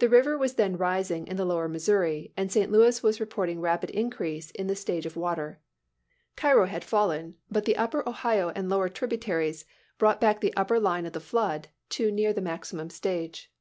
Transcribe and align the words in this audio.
The 0.00 0.08
river 0.08 0.36
was 0.36 0.54
then 0.54 0.76
rising 0.76 1.28
in 1.28 1.36
the 1.36 1.44
lower 1.44 1.68
Missouri, 1.68 2.32
and 2.36 2.50
St. 2.50 2.72
Louis 2.72 3.04
was 3.04 3.20
reporting 3.20 3.60
rapid 3.60 3.90
increase 3.90 4.50
in 4.50 4.66
the 4.66 4.74
stage 4.74 5.06
of 5.06 5.14
water. 5.16 5.60
Cairo 6.34 6.66
had 6.66 6.82
fallen, 6.82 7.36
but 7.48 7.64
the 7.64 7.76
upper 7.76 8.02
Ohio 8.08 8.48
and 8.56 8.68
lower 8.68 8.88
tributaries 8.88 9.64
brought 9.96 10.20
back 10.20 10.40
the 10.40 10.54
upper 10.56 10.80
line 10.80 11.06
of 11.06 11.12
the 11.12 11.20
flood 11.20 11.68
to 11.90 12.10
near 12.10 12.32
the 12.32 12.40
maximum 12.40 12.90
stage. 12.90 13.52